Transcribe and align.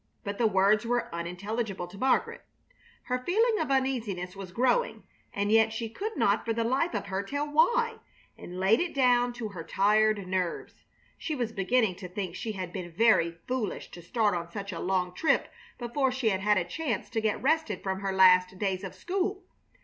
But 0.23 0.39
the 0.39 0.47
words 0.47 0.83
were 0.83 1.13
unintelligible 1.13 1.85
to 1.85 1.95
Margaret. 1.99 2.43
Her 3.03 3.23
feeling 3.23 3.59
of 3.59 3.69
uneasiness 3.69 4.35
was 4.35 4.51
growing, 4.51 5.03
and 5.31 5.51
yet 5.51 5.71
she 5.71 5.89
could 5.89 6.17
not 6.17 6.43
for 6.43 6.53
the 6.53 6.63
life 6.63 6.95
of 6.95 7.05
her 7.05 7.21
tell 7.21 7.47
why, 7.47 7.97
and 8.35 8.59
laid 8.59 8.79
it 8.79 8.95
down 8.95 9.31
to 9.33 9.49
her 9.49 9.63
tired 9.63 10.17
nerves. 10.25 10.85
She 11.19 11.35
was 11.35 11.51
beginning 11.51 11.97
to 11.97 12.07
think 12.07 12.33
she 12.33 12.53
had 12.53 12.73
been 12.73 12.91
very 12.91 13.37
foolish 13.47 13.91
to 13.91 14.01
start 14.01 14.33
on 14.33 14.49
such 14.49 14.71
a 14.71 14.79
long 14.79 15.13
trip 15.13 15.49
before 15.77 16.11
she 16.11 16.29
had 16.29 16.39
had 16.41 16.57
a 16.57 16.65
chance 16.65 17.07
to 17.11 17.21
get 17.21 17.39
rested 17.43 17.83
from 17.83 17.99
her 17.99 18.11
last 18.11 18.57
days 18.57 18.83
of 18.83 18.95
school. 18.95 19.43